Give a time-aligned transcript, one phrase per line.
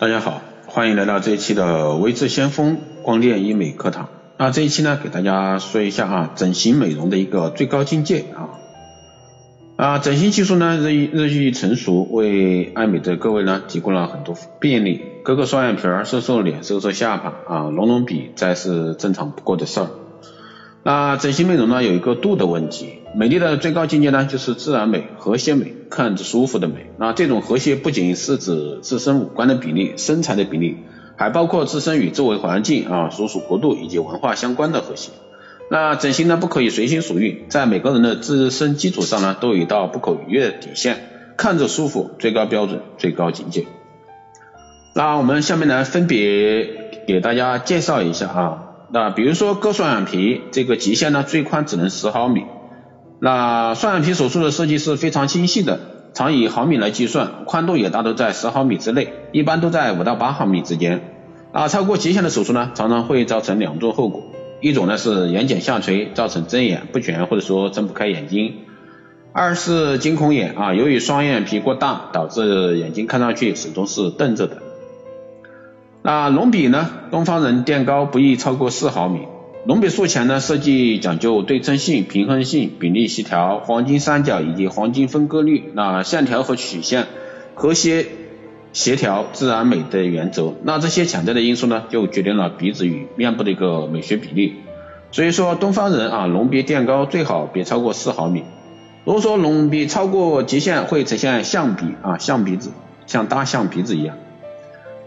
[0.00, 4.08] 大家好，欢迎来到这一期的微智先锋光电医美课堂。
[4.36, 8.54] 那这一期呢，给大家说一下啊，整形美容的一个最高境界啊。
[9.74, 15.02] 啊，整形技术呢日益日益成熟，为爱美的各位呢提供了很多便利。
[15.24, 19.88] 割个双眼皮儿，瘦瘦脸，瘦瘦下巴啊，隆隆鼻，再是正常不过的事儿。
[20.88, 23.00] 那整形美容呢，有一个度的问题。
[23.14, 26.90] 美丽的最高境界呢，就是自然美、和谐美，看着舒服的美。
[26.96, 30.78] 那这种和谐不仅是指自身五官的比例、身材的比例，
[31.14, 35.10] 还包括自身与周围环境啊、所属国度以及文化相关的和谐。
[35.70, 43.66] 那整形呢，不可以随心所欲，在每个人的自身基础上呢，都有一道不可逾越的底线，看着舒服，最高标准、最高境界。
[44.94, 46.66] 那我们下面呢，分别
[47.06, 48.64] 给大家介绍一下啊。
[48.90, 52.44] 那比如说割双眼皮，这个极限呢，最宽只能十毫米。
[53.20, 55.80] 那双眼皮手术的设计是非常精细的，
[56.14, 61.02] 常以毫米来计算，宽度也大都在十毫米之内，一般都在五到八毫米之间。
[61.52, 64.22] 啊，超过极限的手术呢，常常会造成两种后果，
[64.62, 68.52] 一种呢是眼睑下垂，造成睁眼不全或者说睁不开眼睛；
[69.32, 74.62] 二是惊恐眼啊，由于双眼皮过大，导致眼睛看上去始终是瞪着的。
[76.08, 79.28] 那隆鼻呢，东方人垫高不宜超过四毫米。
[79.66, 87.04] 隆鼻术前呢，设计讲究对称性、平衡性、比例协调、黄金三角以及黄金分割率，那线条和曲线
[87.54, 88.06] 和谐
[88.72, 90.54] 协调、自然美的原则。
[90.62, 94.54] 那这些强调的因素呢，就决定了鼻子与面部的一个美学比例。
[95.12, 98.44] 所以说，东方人啊，隆鼻垫高最好别超过四毫米。
[99.04, 102.70] 如果说隆鼻超过极限，会呈现象鼻啊，象鼻子，
[103.06, 104.16] 像大象鼻子一样。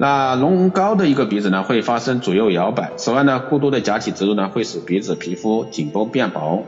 [0.00, 2.92] 那隆高的一个鼻子呢，会发生左右摇摆。
[2.96, 6.62] 此外呢，过多的假体植入呢，会使鼻子皮肤紧绷变薄。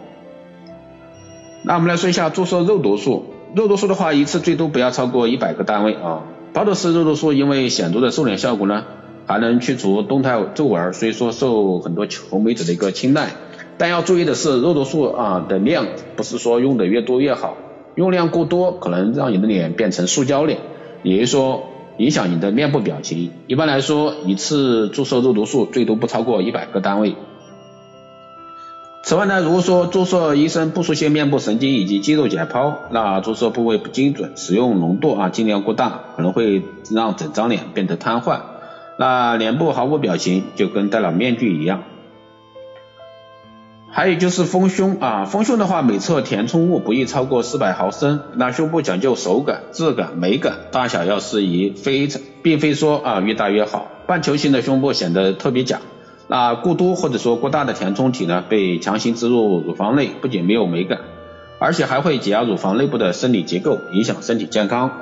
[1.63, 3.27] 那我们来说一下注射肉毒素。
[3.55, 6.25] 肉毒素的话，一次最多不要超过一百个单位啊。
[6.53, 8.83] 包头式肉毒素因为显著的瘦脸效果呢，
[9.27, 13.29] 还能去除动态皱纹，所以说受很多求美者的一个青睐。
[13.79, 15.87] 但要注意的是，肉毒素啊的量
[16.17, 17.57] 不是说用的越多越好，
[17.95, 20.59] 用量过多可能让你的脸变成塑胶脸，
[21.05, 21.70] 也就是说。
[22.01, 23.31] 影响你的面部表情。
[23.47, 27.15] 一般来说，一次注射肉毒素最多不超过一百个单位。
[29.03, 38.41] 此外呢，如果说注射医生不熟悉面部神经以及肌肉解剖，那注射部位不精准，使用浓度啊尽量过大，可能会让整张脸变得瘫痪，
[38.99, 41.83] 那脸部毫无表情，就跟戴了面具一样。
[43.93, 48.21] 还有就是丰胸啊，丰胸的话，每侧填充物不宜超过四百毫升。
[48.35, 53.89] 那胸部讲究手感、质感、美感，大小要适宜，非常并非说啊越大越好。
[54.07, 55.81] 半球形的胸部显得特别假。
[56.29, 61.01] 那过多或者说过大的填充体呢，被强行植入乳房内，不仅没有美感，
[61.59, 64.93] 而且还会挤压乳房内部的生理结构，影响身体健康。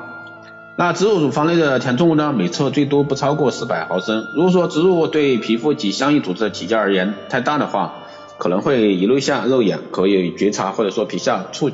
[0.76, 4.28] 那植入乳房内的填充物呢，每侧最多不超过四百毫升。
[4.34, 7.96] 如果说植入物对皮肤及相应组织的体积而言太大的话，
[8.38, 11.70] 可能会遗留下肉眼可以觉察或者说皮下触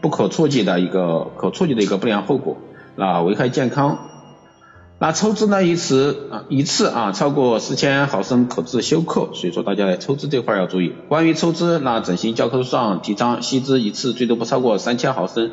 [0.00, 2.58] 不可触及的一个可触及的一个不良后果，
[2.94, 4.10] 那危害健康。
[5.00, 10.92] 那抽脂呢一次啊一次啊超过四千毫升可致休克，所以说大家在抽脂这块要注意。
[11.08, 15.50] 关于抽脂，那整形教科书上提倡吸脂一次最多不超过三千毫升，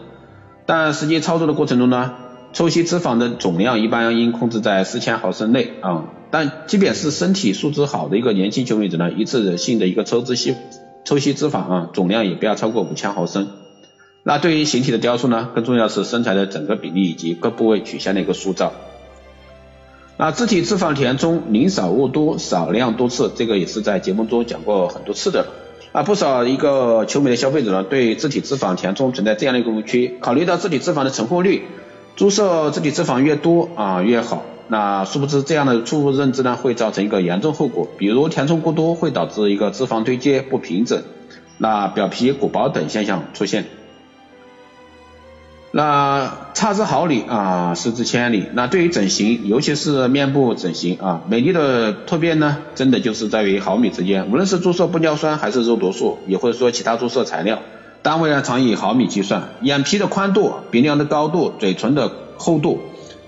[0.67, 2.13] 但实际操作的过程中呢，
[2.53, 6.05] 抽吸脂肪的总量一般应控制在四千毫升内啊。
[6.31, 10.55] 但即便是身体素质好的一个年轻求美者呢，一次性的一个抽脂吸
[11.03, 13.49] 抽吸脂肪啊，总量也不要超过五千毫升。
[14.23, 18.71] 那对于形体的雕塑呢，更重要是身材的整个比例以及各部位曲线的一个塑造。
[20.17, 25.47] 那自体脂肪填充宁少勿多，少量多次，这个也是在节目中讲过很多次的。
[25.91, 31.63] 啊，不少一个求美的消费者呢，对自体脂肪填充存在这样的一个误区，考虑到自体脂肪的成活率，
[32.15, 34.43] 注射自体脂肪越多啊越好。
[34.67, 41.03] 那殊不知这样的错误认知呢，会造成一个严重后果，比如填充过多会导致一个脂肪堆积不平整，
[41.57, 43.65] 那表皮鼓包等现象出现。
[45.73, 48.45] 那差之毫厘啊，失之千里。
[48.53, 54.29] 那对于整形，尤其是面部整形啊，美丽的突变呢，真的就是在于毫米之间。
[54.29, 57.59] 无论是注射玻尿酸还是肉毒素，也或者说其他注射材料，
[58.01, 59.49] 单位呢常以毫米计算。
[59.61, 62.79] 眼皮的宽度、鼻梁的高度、嘴唇的厚度。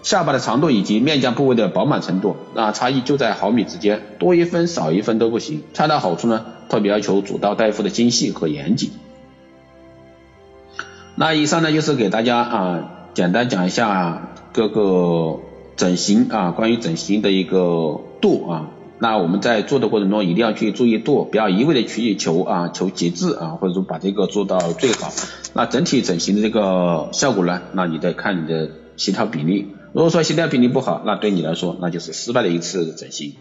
[0.02, 5.64] 下巴的长度以及面颊部位的饱满程度，那差异就在毫米之间，多一分少一分都不行。
[5.74, 8.92] 恰到好处呢，特别要求主刀大夫的精细和严谨。
[11.16, 15.40] 那以上呢就是给大家啊简单讲一下各个
[15.78, 18.68] 整形啊关于整形的一个度啊。
[19.00, 25.12] 那我们在做的过程中一定要去注意度，不要一味的去求啊求极致啊，或者说把这个做到最好。
[25.54, 29.68] 那整体整形的这个效果呢，那你得看你的协调比例。
[29.92, 33.34] 如果说协调比例不好，那对你来说那就是失败的一次整形。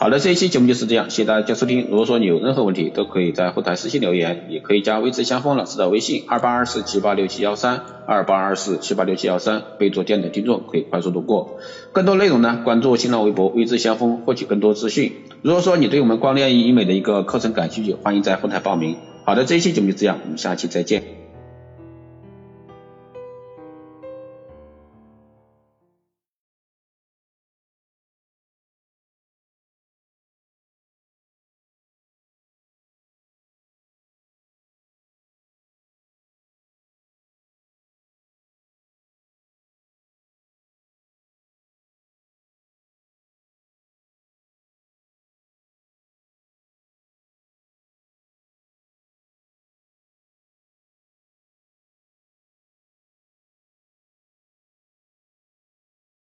[0.00, 1.88] 好的，这一期节目就是这样，谢谢大家收听。
[1.90, 11.58] 如果说你有任何问题，都可以在后台私信留言，也可以加微知相锋老师的微信二八二四七八六七幺三二八二四七八六七幺三，备注电台听众可以快速度过。
[11.92, 15.12] 更多内容呢，关注新浪微博微知相锋，获取更多资讯。
[15.42, 18.96] 如果说你对我们光电医美的一个课程感兴趣，欢迎在后台报名。
[19.26, 21.19] 好的，这一期节目就这样，我们下期再见。